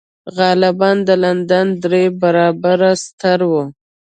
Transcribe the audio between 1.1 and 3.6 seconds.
لندن درې برابره ستر و.